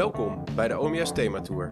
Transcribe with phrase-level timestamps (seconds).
[0.00, 1.70] Welkom bij de OMS Thema Tour.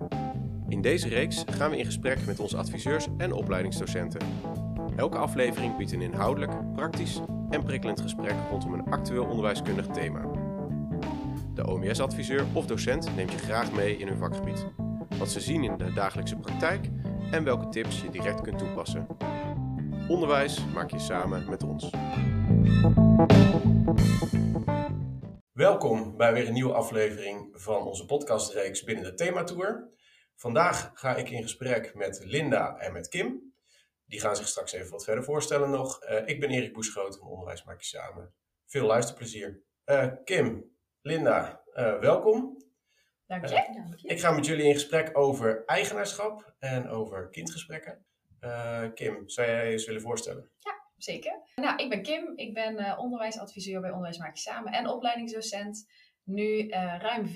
[0.68, 4.20] In deze reeks gaan we in gesprek met onze adviseurs en opleidingsdocenten.
[4.96, 7.20] Elke aflevering biedt een inhoudelijk, praktisch
[7.50, 10.20] en prikkelend gesprek rondom een actueel onderwijskundig thema.
[11.54, 14.66] De OMS-adviseur of docent neemt je graag mee in hun vakgebied,
[15.18, 16.90] wat ze zien in de dagelijkse praktijk
[17.30, 19.06] en welke tips je direct kunt toepassen.
[20.08, 21.90] Onderwijs maak je samen met ons.
[25.58, 29.88] Welkom bij weer een nieuwe aflevering van onze podcastreeks binnen de Thematour.
[30.34, 33.54] Vandaag ga ik in gesprek met Linda en met Kim.
[34.06, 36.02] Die gaan zich straks even wat verder voorstellen nog.
[36.02, 38.34] Uh, ik ben Erik Boeschoot van Onderwijs Maak je Samen.
[38.66, 39.62] Veel luisterplezier.
[39.86, 42.62] Uh, Kim, Linda, uh, welkom.
[43.26, 43.98] Dank je.
[44.02, 48.06] Ik ga met jullie in gesprek over eigenaarschap en over kindgesprekken.
[48.94, 50.50] Kim, zou jij je eens willen voorstellen?
[50.98, 51.42] Zeker.
[51.54, 52.32] Nou, ik ben Kim.
[52.36, 55.86] Ik ben uh, onderwijsadviseur bij Onderwijs Maak je Samen en opleidingsdocent.
[56.24, 57.32] Nu uh, ruim 4,5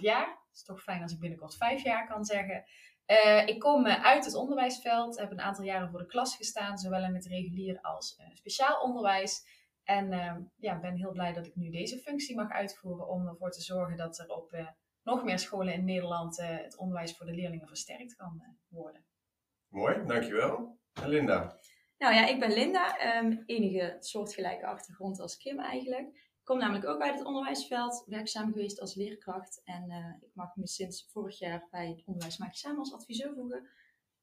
[0.00, 0.28] jaar.
[0.28, 2.64] Het is toch fijn als ik binnenkort 5 jaar kan zeggen.
[3.06, 7.04] Uh, ik kom uit het onderwijsveld, heb een aantal jaren voor de klas gestaan, zowel
[7.04, 9.42] in het regulier als speciaal onderwijs.
[9.84, 10.10] En
[10.56, 13.96] ja, ben heel blij dat ik nu deze functie mag uitvoeren om ervoor te zorgen
[13.96, 18.56] dat er op nog meer scholen in Nederland het onderwijs voor de leerlingen versterkt kan
[18.68, 19.04] worden.
[19.68, 20.78] Mooi, dankjewel.
[20.92, 21.58] En Linda?
[22.00, 26.08] Nou ja, ik ben Linda, um, enige soortgelijke achtergrond als Kim eigenlijk.
[26.16, 29.60] Ik kom namelijk ook uit het onderwijsveld, werkzaam geweest als leerkracht.
[29.64, 32.92] En uh, ik mag me sinds vorig jaar bij het Onderwijs Maak je Samen als
[32.92, 33.68] adviseur voegen.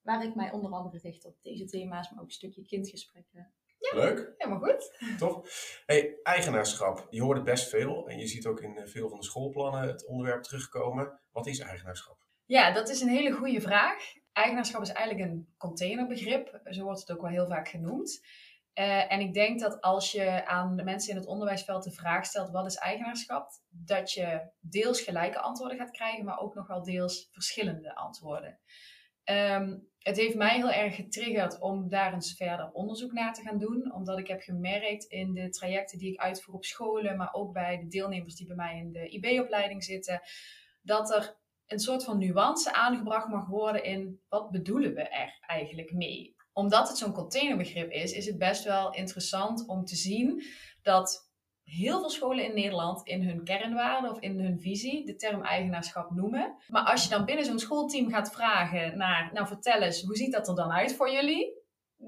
[0.01, 3.53] Waar ik mij onder andere richt op deze thema's, maar ook een stukje kindgesprekken.
[3.79, 4.33] Ja, Leuk.
[4.37, 5.17] Helemaal goed.
[5.17, 5.47] Toch?
[5.85, 7.07] Hey, eigenaarschap.
[7.09, 8.07] Je hoort het best veel.
[8.07, 11.21] En je ziet ook in veel van de schoolplannen het onderwerp terugkomen.
[11.31, 12.17] Wat is eigenaarschap?
[12.45, 14.13] Ja, dat is een hele goede vraag.
[14.37, 18.25] Eigenaarschap is eigenlijk een containerbegrip, zo wordt het ook wel heel vaak genoemd.
[18.73, 22.25] Uh, en ik denk dat als je aan de mensen in het onderwijsveld de vraag
[22.25, 26.83] stelt wat is eigenaarschap, dat je deels gelijke antwoorden gaat krijgen, maar ook nog wel
[26.83, 28.59] deels verschillende antwoorden.
[29.23, 33.57] Um, het heeft mij heel erg getriggerd om daar eens verder onderzoek naar te gaan
[33.57, 37.53] doen, omdat ik heb gemerkt in de trajecten die ik uitvoer op scholen, maar ook
[37.53, 40.21] bij de deelnemers die bij mij in de IB-opleiding zitten,
[40.81, 45.93] dat er een soort van nuance aangebracht mag worden in wat bedoelen we er eigenlijk
[45.93, 46.35] mee.
[46.53, 50.43] Omdat het zo'n containerbegrip is, is het best wel interessant om te zien
[50.81, 51.31] dat
[51.63, 56.11] heel veel scholen in Nederland in hun kernwaarden of in hun visie de term eigenaarschap
[56.11, 56.55] noemen.
[56.67, 60.31] Maar als je dan binnen zo'n schoolteam gaat vragen naar, nou vertel eens, hoe ziet
[60.31, 61.56] dat er dan uit voor jullie?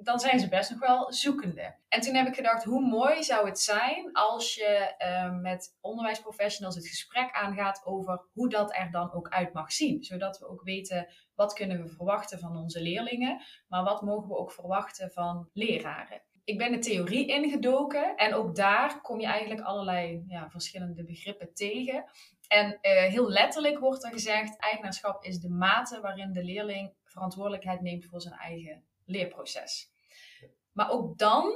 [0.03, 1.75] Dan zijn ze best nog wel zoekende.
[1.87, 6.75] En toen heb ik gedacht, hoe mooi zou het zijn als je uh, met onderwijsprofessionals
[6.75, 10.03] het gesprek aangaat over hoe dat er dan ook uit mag zien.
[10.03, 14.37] Zodat we ook weten wat kunnen we verwachten van onze leerlingen, maar wat mogen we
[14.37, 16.21] ook verwachten van leraren.
[16.43, 21.53] Ik ben de theorie ingedoken en ook daar kom je eigenlijk allerlei ja, verschillende begrippen
[21.53, 22.03] tegen.
[22.47, 27.81] En uh, heel letterlijk wordt er gezegd, eigenaarschap is de mate waarin de leerling verantwoordelijkheid
[27.81, 29.91] neemt voor zijn eigen leerproces.
[30.71, 31.51] Maar ook dan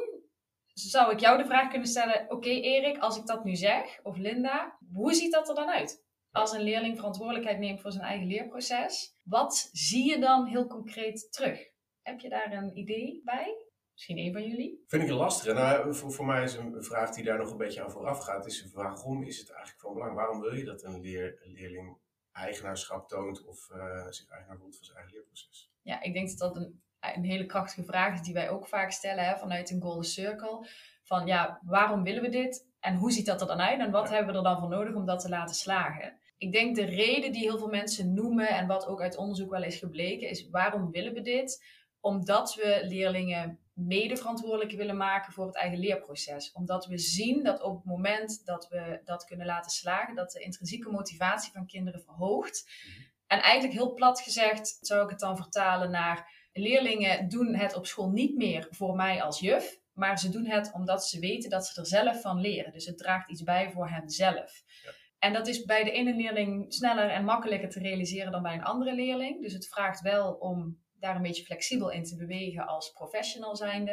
[0.74, 4.18] zou ik jou de vraag kunnen stellen: Oké, Erik, als ik dat nu zeg, of
[4.18, 6.04] Linda, hoe ziet dat er dan uit?
[6.32, 11.28] Als een leerling verantwoordelijkheid neemt voor zijn eigen leerproces, wat zie je dan heel concreet
[11.32, 11.72] terug?
[12.02, 13.64] Heb je daar een idee bij?
[13.92, 14.84] Misschien een van jullie?
[14.88, 15.54] Vind ik een lastige.
[15.54, 18.46] Nou, voor, voor mij is een vraag die daar nog een beetje aan vooraf gaat,
[18.46, 20.16] is waarom is het eigenlijk van belang?
[20.16, 21.98] Waarom wil je dat een, leer, een leerling
[22.32, 25.72] eigenaarschap toont of uh, zich eigenaar voelt van zijn eigen leerproces?
[25.82, 28.92] Ja, ik denk dat dat een een hele krachtige vraag is die wij ook vaak
[28.92, 30.68] stellen hè, vanuit een Golden Circle.
[31.04, 32.68] Van ja, waarom willen we dit?
[32.80, 33.80] En hoe ziet dat er dan uit?
[33.80, 36.20] En wat hebben we er dan voor nodig om dat te laten slagen?
[36.38, 39.64] Ik denk de reden die heel veel mensen noemen en wat ook uit onderzoek wel
[39.64, 41.66] is gebleken, is waarom willen we dit?
[42.00, 46.52] Omdat we leerlingen mede verantwoordelijk willen maken voor het eigen leerproces.
[46.52, 50.40] Omdat we zien dat op het moment dat we dat kunnen laten slagen, dat de
[50.40, 52.66] intrinsieke motivatie van kinderen verhoogt.
[52.66, 53.12] Mhm.
[53.28, 57.86] En eigenlijk heel plat gezegd zou ik het dan vertalen naar leerlingen doen het op
[57.86, 61.66] school niet meer voor mij als juf, maar ze doen het omdat ze weten dat
[61.66, 62.72] ze er zelf van leren.
[62.72, 64.64] Dus het draagt iets bij voor hen zelf.
[64.84, 64.92] Ja.
[65.20, 68.64] En dat is bij de ene leerling sneller en makkelijker te realiseren dan bij een
[68.64, 69.42] andere leerling.
[69.42, 73.92] Dus het vraagt wel om daar een beetje flexibel in te bewegen als professional zijnde.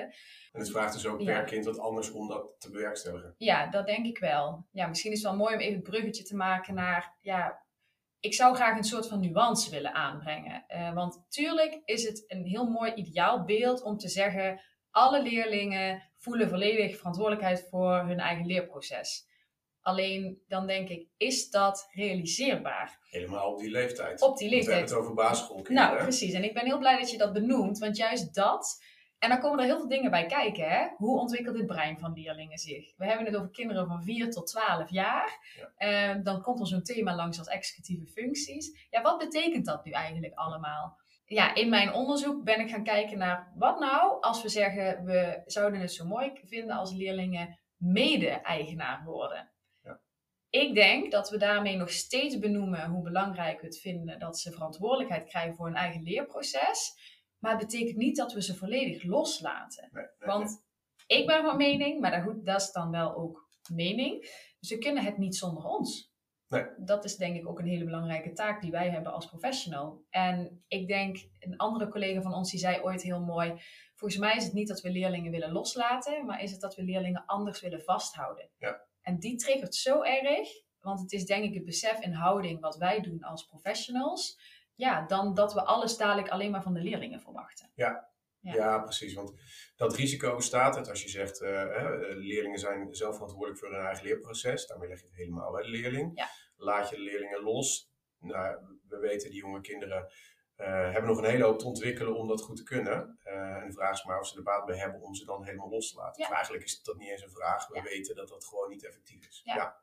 [0.52, 3.34] En het vraagt dus ook per kind wat anders om dat te bewerkstelligen.
[3.38, 4.66] Ja, dat denk ik wel.
[4.72, 7.62] Ja, misschien is het wel mooi om even het bruggetje te maken naar ja,
[8.20, 10.64] ik zou graag een soort van nuance willen aanbrengen.
[10.68, 16.02] Uh, want tuurlijk is het een heel mooi ideaal beeld om te zeggen: alle leerlingen
[16.16, 19.28] voelen volledig verantwoordelijkheid voor hun eigen leerproces.
[19.80, 22.98] Alleen dan denk ik, is dat realiseerbaar?
[23.10, 24.22] Helemaal op die leeftijd.
[24.22, 24.66] Op die leeftijd.
[24.66, 25.90] We hebben het over basisschoolkinderen.
[25.90, 26.32] Nou, precies.
[26.32, 28.84] En ik ben heel blij dat je dat benoemt, want juist dat
[29.20, 30.70] En dan komen er heel veel dingen bij kijken.
[30.70, 30.86] Hè?
[30.96, 32.92] Hoe ontwikkelt het brein van leerlingen zich?
[32.96, 35.38] We hebben het over kinderen van 4 tot 12 jaar.
[35.56, 35.72] Ja.
[35.76, 38.86] Ehm, dan komt er zo'n thema langs als executieve functies.
[38.90, 40.98] Ja, wat betekent dat nu eigenlijk allemaal?
[41.24, 45.42] Ja, in mijn onderzoek ben ik gaan kijken naar wat nou als we zeggen we
[45.46, 49.50] zouden het zo mooi vinden als leerlingen mede-eigenaar worden.
[49.82, 50.00] Ja.
[50.50, 54.52] Ik denk dat we daarmee nog steeds benoemen hoe belangrijk we het vinden dat ze
[54.52, 56.94] verantwoordelijkheid krijgen voor hun eigen leerproces.
[57.40, 59.88] Maar het betekent niet dat we ze volledig loslaten.
[59.92, 60.64] Nee, nee, Want
[61.06, 64.28] ik ben van mening, maar dat, goed, dat is dan wel ook mening.
[64.60, 66.10] Ze kunnen het niet zonder ons.
[66.48, 66.64] Nee.
[66.76, 70.04] Dat is denk ik ook een hele belangrijke taak die wij hebben als professional.
[70.10, 73.60] En ik denk, een andere collega van ons die zei ooit heel mooi:
[73.94, 76.82] Volgens mij is het niet dat we leerlingen willen loslaten, maar is het dat we
[76.82, 78.50] leerlingen anders willen vasthouden.
[78.58, 78.80] Ja.
[79.02, 80.48] En die triggert zo erg,
[80.80, 84.38] want het is denk ik het besef en houding wat wij doen als professionals.
[84.80, 87.70] Ja, dan dat we alles dadelijk alleen maar van de leerlingen verwachten.
[87.74, 88.08] Ja.
[88.40, 88.78] Ja.
[88.78, 89.14] precies.
[89.14, 89.32] Want
[89.76, 93.84] dat risico bestaat uit als je zegt, eh, hè, leerlingen zijn zelf verantwoordelijk voor hun
[93.86, 94.66] eigen leerproces.
[94.66, 96.10] Daarmee leg je het helemaal bij de leerling.
[96.14, 96.28] Ja.
[96.56, 97.92] Laat je de leerlingen los.
[98.18, 98.56] Nou,
[98.88, 100.12] we weten, die jonge kinderen
[100.56, 103.18] eh, hebben nog een hele hoop te ontwikkelen om dat goed te kunnen.
[103.22, 105.44] Eh, en de vraag is maar of ze er baat bij hebben om ze dan
[105.44, 106.22] helemaal los te laten.
[106.22, 106.28] Ja.
[106.28, 107.68] Of eigenlijk is dat niet eens een vraag.
[107.68, 107.82] We Ja.
[107.82, 109.40] weten dat dat gewoon niet effectief is.
[109.44, 109.80] Ja.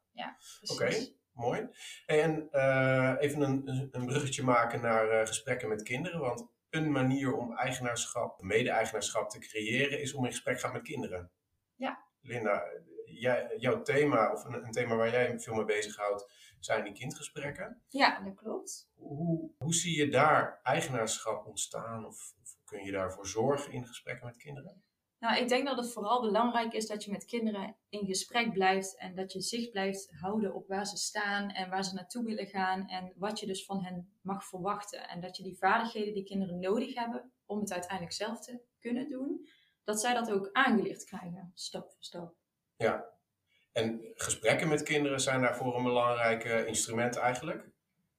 [0.59, 0.71] Precies.
[0.71, 1.15] Oké.
[1.37, 1.67] Mooi.
[2.05, 6.19] En eh, even een, een bruggetje maken naar eh, gesprekken met kinderen.
[6.19, 10.81] Want een manier om eigenaarschap, mede-eigenaarschap te creëren, is om in gesprek te gaan met
[10.81, 11.31] kinderen.
[11.75, 12.05] Ja.
[12.21, 12.63] Linda,
[13.05, 17.81] jij, jouw thema, of een, een thema waar jij veel mee bezighoudt, zijn die kindgesprekken.
[17.87, 18.89] Ja, dat klopt.
[18.95, 22.05] Hoe, hoe zie je daar eigenaarschap ontstaan?
[22.05, 24.83] Of, of kun je daarvoor zorgen in gesprekken met kinderen?
[25.19, 28.97] Nou, ik denk dat het vooral belangrijk is dat je met kinderen in gesprek blijft
[28.97, 32.47] en dat je zicht blijft houden op waar ze staan en waar ze naartoe willen
[32.47, 35.09] gaan en wat je dus van hen mag verwachten.
[35.09, 39.07] En dat je die vaardigheden die kinderen nodig hebben om het uiteindelijk zelf te kunnen
[39.07, 39.47] doen,
[39.83, 42.35] dat zij dat ook aangeleerd krijgen, stap voor stap.
[42.75, 43.05] Ja.
[43.71, 47.69] En gesprekken met kinderen zijn daarvoor een belangrijk eh, instrument eigenlijk.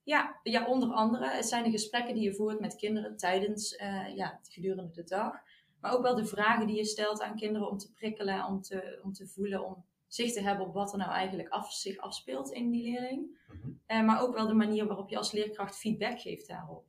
[0.02, 4.16] Ja, ja, onder andere het zijn de gesprekken die je voert met kinderen tijdens, eh,
[4.16, 5.34] ja, gedurende de dag.
[5.80, 9.00] Maar ook wel de vragen die je stelt aan kinderen om te prikkelen, om te,
[9.02, 12.52] om te voelen, om zicht te hebben op wat er nou eigenlijk af, zich afspeelt
[12.52, 13.38] in die leerling.
[13.48, 13.70] Mhm.
[13.86, 16.84] Eh, maar ook wel de manier waarop je als leerkracht feedback geeft daarop.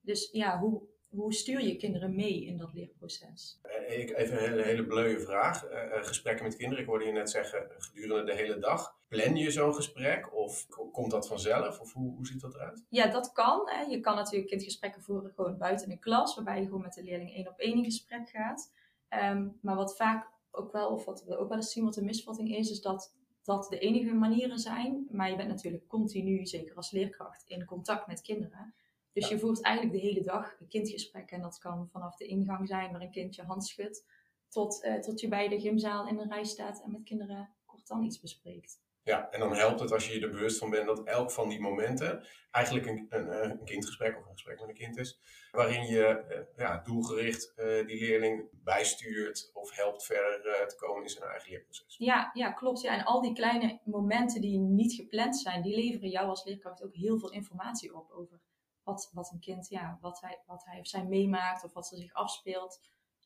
[0.00, 3.58] Dus ja, hoe, hoe stuur je kinderen mee in dat leerproces?
[3.62, 5.64] Eh, Ik, even een hele, hele bleuwe vraag.
[5.64, 8.96] Eh, eh, gesprekken met kinderen, ik hoorde je net zeggen gedurende de hele dag.
[9.08, 11.80] Plan je zo'n gesprek of ko- komt dat vanzelf?
[11.80, 12.84] Of hoe, hoe ziet dat eruit?
[12.88, 13.62] Ja, dat kan.
[13.68, 13.80] Hè.
[13.82, 17.34] Je kan natuurlijk kindgesprekken voeren gewoon buiten de klas, waarbij je gewoon met de leerling
[17.34, 18.72] één op één in gesprek gaat.
[19.08, 22.04] Ehm, maar wat vaak ook wel, of wat we ook wel eens zien wat een
[22.04, 23.14] misvatting is, is dat
[23.44, 25.06] dat de enige manieren zijn.
[25.10, 28.74] Maar je bent natuurlijk continu, zeker als leerkracht, in contact met kinderen.
[29.12, 29.34] Dus Ja.
[29.34, 31.36] je voert eigenlijk de hele dag kindgesprekken.
[31.36, 34.04] En dat kan vanaf de ingang zijn waar een kind je hand schudt,
[34.48, 37.86] tot, eh, tot je bij de gymzaal in een rij staat en met kinderen kort
[37.86, 38.80] dan iets bespreekt.
[39.02, 41.48] Ja, en dan helpt het als je je er bewust van bent dat elk van
[41.48, 45.20] die momenten eigenlijk een, een, eh, een kindgesprek of een gesprek met een kind is.
[45.50, 51.24] Waarin je eh, ja, doelgericht die leerling bijstuurt of helpt verder te komen in zijn
[51.24, 51.96] eigen leerproces.
[51.98, 52.80] Ja, ja, klopt.
[52.80, 52.98] Ja.
[52.98, 56.94] En al die kleine momenten die niet gepland zijn, die leveren jou als leerkracht ook
[56.94, 58.40] heel veel informatie op over
[58.88, 61.96] wat, wat een kind, ja, wat hij, wat hij of zij meemaakt of wat er
[61.96, 62.80] zich afspeelt.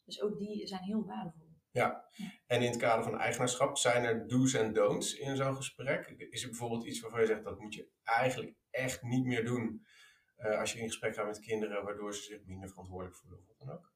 [0.04, 1.50] Dus ook die zijn heel waardevol.
[1.70, 2.04] Ja,
[2.46, 6.08] en in het kader van eigenaarschap zijn er do's en don'ts in zo'n gesprek.
[6.08, 9.86] Is er bijvoorbeeld iets waarvan je zegt dat moet je eigenlijk echt niet meer doen
[10.36, 13.46] eh, als je in gesprek gaat met kinderen, waardoor ze zich minder verantwoordelijk voelen of
[13.46, 13.92] wat dan ook?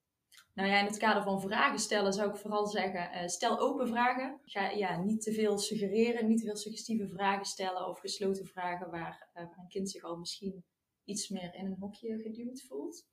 [0.54, 3.88] Nou ja, in het kader van vragen stellen zou ik vooral zeggen, eh, stel open
[3.88, 4.40] vragen.
[4.44, 8.90] Ga ja, niet te veel suggereren, niet te veel suggestieve vragen stellen of gesloten vragen
[8.90, 10.64] waar, eh, waar een kind zich al misschien
[11.06, 13.08] iets meer in een hokje geduwd voelt.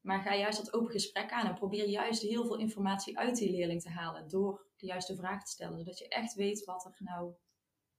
[0.00, 3.50] Maar ga juist dat open gesprek aan en probeer juist heel veel informatie uit die
[3.50, 5.78] leerling te halen door de juiste vraag te stellen.
[5.78, 7.34] Zodat je echt weet wat er nou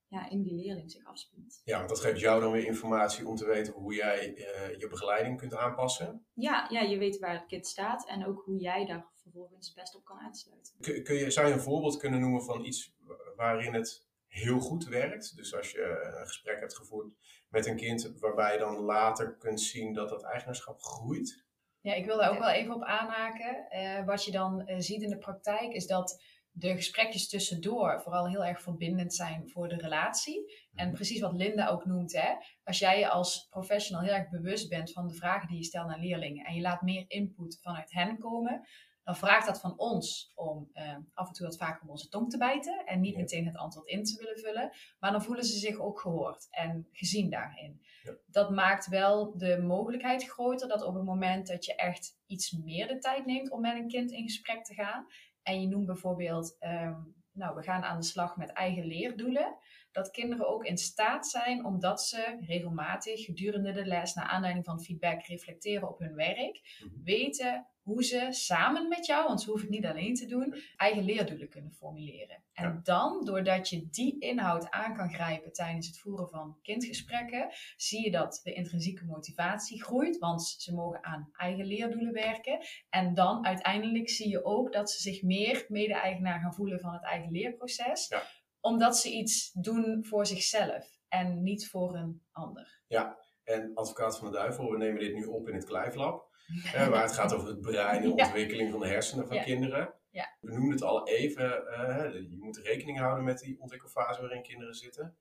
[0.07, 1.61] ja, in die leerling zich afspeelt.
[1.63, 4.87] Ja, want dat geeft jou dan weer informatie om te weten hoe jij eh, je
[4.87, 6.25] begeleiding kunt aanpassen.
[6.33, 9.75] Ja, ja, je weet waar het kind staat en ook hoe jij daar vervolgens het
[9.75, 10.73] best op kan aansluiten.
[10.79, 12.95] Kun, kun je, zou je een voorbeeld kunnen noemen van iets
[13.35, 15.35] waarin het heel goed werkt?
[15.35, 17.13] Dus als je eh, een gesprek hebt gevoerd
[17.49, 21.43] met een kind waarbij je dan later kunt zien dat dat eigenaarschap groeit?
[21.81, 23.69] Ja, ik wil daar ook wel even op aanhaken.
[23.69, 28.29] Eh, wat je dan eh, ziet in de praktijk is dat de gesprekjes tussendoor vooral
[28.29, 30.67] heel erg verbindend zijn voor de relatie.
[30.73, 34.69] En precies wat Linda ook noemt, hè, als jij je als professional heel erg bewust
[34.69, 37.91] bent van de vragen die je stelt naar leerlingen en je laat meer input vanuit
[37.91, 38.67] hen komen,
[39.05, 42.29] dan vraagt dat van ons om eh, af en toe wat vaker op onze tong
[42.29, 44.71] te bijten en niet meteen het antwoord in te willen vullen.
[44.99, 47.81] Maar dan voelen ze zich ook gehoord en gezien daarin.
[48.25, 52.87] Dat maakt wel de mogelijkheid groter dat op het moment dat je echt iets meer
[52.87, 55.07] de tijd neemt om met een kind in gesprek te gaan.
[55.43, 59.57] En je noemt bijvoorbeeld, ehm, nou, we gaan aan de slag met eigen leerdoelen
[59.95, 64.81] dat kinderen ook in staat zijn, omdat ze regelmatig gedurende de les, naar aanleiding van
[64.81, 67.03] feedback, reflecteren op hun werk, mhm.
[67.03, 71.03] weten hoe ze samen met jou, want ze hoeven het niet alleen te doen, eigen
[71.03, 72.43] leerdoelen kunnen formuleren.
[72.53, 78.03] En dan, doordat je die inhoud aan kan grijpen tijdens het voeren van kindgesprekken, zie
[78.03, 82.59] je dat de intrinsieke motivatie groeit, want ze mogen aan eigen leerdoelen werken.
[82.89, 87.03] En dan uiteindelijk zie je ook dat ze zich meer mede-eigenaar gaan voelen van het
[87.03, 88.07] eigen leerproces.
[88.07, 88.23] Ja
[88.65, 92.81] omdat ze iets doen voor zichzelf en niet voor een ander.
[92.87, 96.29] Ja, en advocaat van de duivel, we nemen dit nu op in het Kleiflab.
[96.73, 99.93] waar het gaat over het brein en de ontwikkeling van de hersenen van kinderen.
[100.09, 100.35] Ja.
[100.41, 104.75] We noemden het al even, uh, je moet rekening houden met die ontwikkelfase waarin kinderen
[104.75, 105.17] zitten.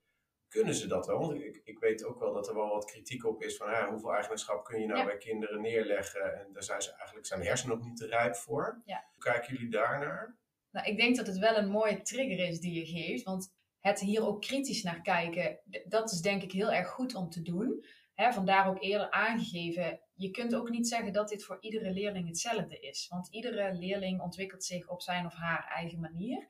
[0.47, 1.19] Kunnen ze dat wel?
[1.19, 3.89] Want ik, ik weet ook wel dat er wel wat kritiek op is van ja,
[3.89, 6.39] hoeveel eigenaarschap kun je nou bij kinderen neerleggen?
[6.39, 8.81] En daar zijn ze eigenlijk zijn hersenen nog niet te rijp voor.
[8.85, 10.37] Hoe kijken jullie daarnaar?
[10.75, 13.23] Nou, ik denk dat het wel een mooie trigger is die je geeft.
[13.23, 17.29] Want het hier ook kritisch naar kijken, dat is denk ik heel erg goed om
[17.29, 17.85] te doen.
[18.13, 22.27] He, vandaar ook eerder aangegeven, je kunt ook niet zeggen dat dit voor iedere leerling
[22.27, 23.07] hetzelfde is.
[23.07, 26.47] Want iedere leerling ontwikkelt zich op zijn of haar eigen manier.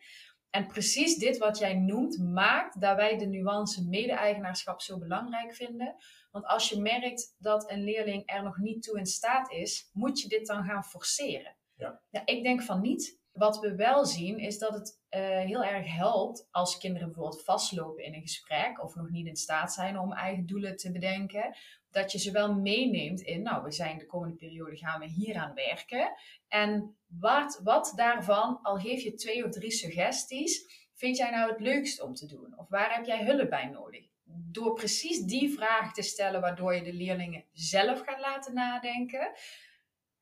[0.49, 5.95] En precies dit wat jij noemt, maakt dat wij de nuance mede-eigenaarschap zo belangrijk vinden.
[6.31, 10.21] Want als je merkt dat een leerling er nog niet toe in staat is, moet
[10.21, 11.55] je dit dan gaan forceren.
[11.75, 12.01] Ja.
[12.09, 13.23] ja ik denk van niet.
[13.35, 18.03] Wat we wel zien is dat het uh, heel erg helpt als kinderen bijvoorbeeld vastlopen
[18.03, 21.55] in een gesprek of nog niet in staat zijn om eigen doelen te bedenken.
[21.91, 25.35] Dat je ze wel meeneemt in, nou, we zijn de komende periode gaan we hier
[25.35, 26.13] aan werken.
[26.47, 31.59] En wat, wat daarvan, al geef je twee of drie suggesties, vind jij nou het
[31.59, 32.53] leukst om te doen?
[32.57, 34.05] Of waar heb jij hulp bij nodig?
[34.27, 39.31] Door precies die vraag te stellen, waardoor je de leerlingen zelf gaat laten nadenken,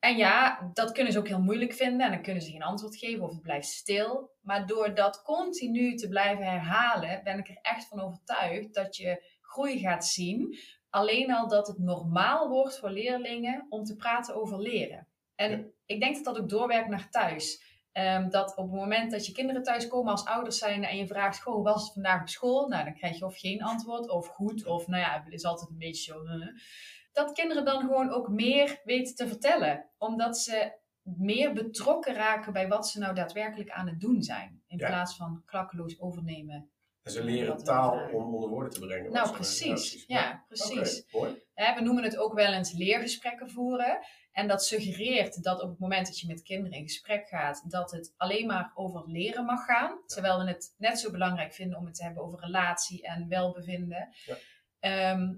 [0.03, 2.97] en ja, dat kunnen ze ook heel moeilijk vinden en dan kunnen ze geen antwoord
[2.97, 4.31] geven of het blijft stil.
[4.41, 9.23] Maar door dat continu te blijven herhalen, ben ik er echt van overtuigd dat je
[9.41, 10.57] groei gaat zien.
[10.89, 15.07] Alleen al dat het normaal wordt voor leerlingen om te praten over leren.
[15.35, 17.71] En ik denk dat dat ook doorwerkt naar thuis.
[17.93, 21.41] Um, dat op het moment dat je kinderen thuiskomen als ouders zijn en je vraagt,
[21.41, 22.67] goh, hoe was het vandaag op school?
[22.67, 25.69] Nou, dan krijg je of geen antwoord of goed of nou ja, het is altijd
[25.69, 26.23] een beetje zo
[27.13, 29.89] dat kinderen dan gewoon ook meer weten te vertellen.
[29.97, 34.63] Omdat ze meer betrokken raken bij wat ze nou daadwerkelijk aan het doen zijn.
[34.67, 36.71] In plaats van klakkeloos overnemen.
[37.03, 39.11] En ze leren taal om onder woorden te brengen.
[39.11, 40.03] Nou, precies.
[40.07, 41.05] Ja, precies.
[41.55, 43.99] we noemen het ook wel eens leergesprekken voeren.
[44.31, 47.91] En dat suggereert dat op het moment dat je met kinderen in gesprek gaat, dat
[47.91, 49.99] het alleen maar over leren mag gaan.
[50.05, 54.09] Terwijl we het net zo belangrijk vinden om het te hebben over relatie en welbevinden.
[54.25, 54.35] Ja.
[54.79, 55.33] Ehm,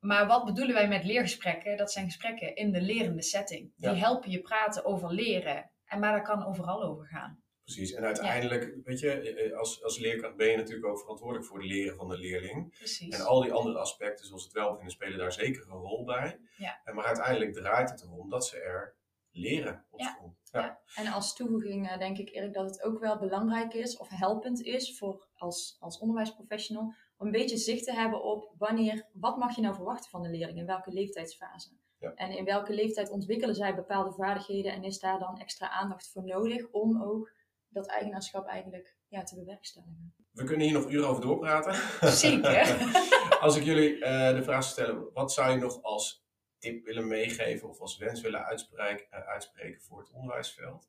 [0.00, 1.76] maar wat bedoelen wij met leergesprekken?
[1.76, 3.72] Dat zijn gesprekken in de lerende setting.
[3.76, 5.70] Die helpen je praten over leren.
[5.84, 7.42] En, maar dat kan overal over gaan.
[7.64, 7.92] Precies.
[7.92, 11.58] En uiteindelijk, weet je, eh, eh, als, als leerkracht ben je natuurlijk ook verantwoordelijk voor
[11.58, 12.76] het leren van de leerling.
[12.76, 13.14] Precies.
[13.14, 16.40] En al die andere aspecten, zoals het welbevinden, spelen daar zeker een rol bij.
[16.56, 16.80] Ja.
[16.84, 18.96] En maar uiteindelijk draait het erom dat ze er
[19.30, 20.36] leren op school.
[20.52, 20.80] Ja.
[20.94, 24.62] En als toevoeging uh, denk ik Erik dat het ook wel belangrijk is of helpend
[24.62, 29.54] is voor als, als onderwijsprofessional om een beetje zicht te hebben op wanneer, wat mag
[29.56, 31.70] je nou verwachten van de leerling in welke leeftijdsfase.
[31.98, 32.14] Ja.
[32.14, 36.24] En in welke leeftijd ontwikkelen zij bepaalde vaardigheden en is daar dan extra aandacht voor
[36.24, 37.32] nodig om ook
[37.68, 40.14] dat eigenaarschap eigenlijk ja, te bewerkstelligen.
[40.30, 41.74] We kunnen hier nog uren over doorpraten.
[42.12, 42.76] Zeker.
[43.40, 46.24] als ik jullie uh, de vraag stel, wat zou je nog als
[46.58, 50.88] tip willen meegeven of als wens willen uitspreken, uh, uitspreken voor het onderwijsveld?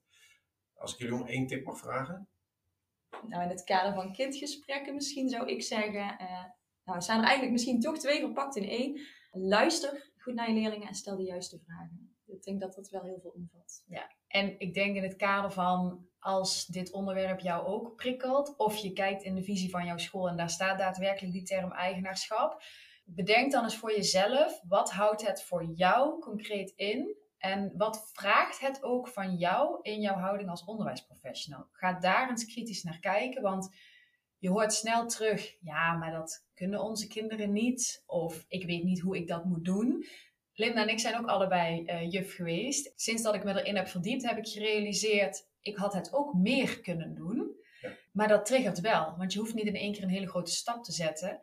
[0.74, 2.29] Als ik jullie om één tip mag vragen?
[3.28, 6.44] Nou, in het kader van kindgesprekken misschien zou ik zeggen, uh,
[6.84, 9.00] nou, zijn er eigenlijk misschien toch twee verpakt in één.
[9.32, 12.16] Luister goed naar je leerlingen en stel de juiste vragen.
[12.25, 13.84] Ik denk dat dat wel heel veel omvat.
[13.88, 18.75] Ja, en ik denk in het kader van als dit onderwerp jou ook prikkelt, of
[18.75, 22.63] je kijkt in de visie van jouw school en daar staat daadwerkelijk die term eigenaarschap,
[23.06, 28.60] bedenk dan eens voor jezelf, wat houdt het voor jou concreet in en wat vraagt
[28.60, 31.67] het ook van jou in jouw houding als onderwijsprofessional?
[31.72, 33.75] Ga daar eens kritisch naar kijken, want
[34.38, 39.00] je hoort snel terug, ja, maar dat kunnen onze kinderen niet, of ik weet niet
[39.00, 40.05] hoe ik dat moet doen.
[40.53, 42.91] Linda en ik zijn ook allebei uh, juf geweest.
[42.96, 46.81] Sinds dat ik me erin heb verdiept, heb ik gerealiseerd, ik had het ook meer
[46.81, 47.58] kunnen doen.
[47.81, 47.89] Ja.
[48.12, 50.84] Maar dat triggert wel, want je hoeft niet in één keer een hele grote stap
[50.84, 51.41] te zetten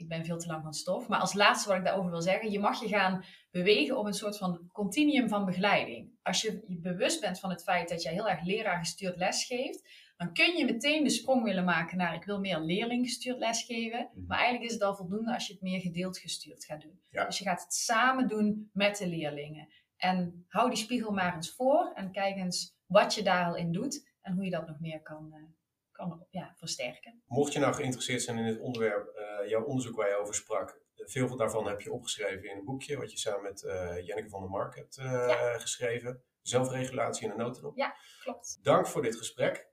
[0.00, 1.08] ik ben veel te lang van stof.
[1.08, 4.12] Maar als laatste wat ik daarover wil zeggen, je mag je gaan bewegen op een
[4.14, 6.10] soort van continuum van begeleiding.
[6.22, 10.32] Als je je bewust bent van het feit dat jij heel erg leraargestuurd lesgeeft, dan
[10.32, 14.10] kun je meteen de sprong willen maken naar ik wil meer leerlinggestuurd lesgeven.
[14.12, 14.26] Mhm.
[14.26, 17.00] Maar eigenlijk is het al voldoende als je het meer gedeeld gestuurd gaat doen.
[17.10, 17.24] Ja.
[17.24, 19.68] Dus je gaat het samen doen met de leerlingen.
[19.96, 23.72] En hou die spiegel maar eens voor en kijk eens wat je daar al in
[23.72, 25.42] doet en hoe je dat nog meer kan, eh,
[25.90, 27.22] kan ja, versterken.
[27.26, 30.80] Mocht je nou geïnteresseerd zijn in dit onderwerp, eh, jouw onderzoek waar je over sprak,
[31.04, 34.28] veel van daarvan heb je opgeschreven in een boekje, wat je samen met eh Jenneke
[34.28, 36.22] van der Mark hebt eh, geschreven.
[36.42, 37.76] Zelfregulatie in een notendop.
[38.22, 38.58] Klopt.
[38.62, 39.68] Dank voor dit gesprek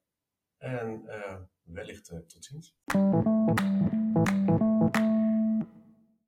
[0.58, 2.76] en eh, wellicht tot ziens.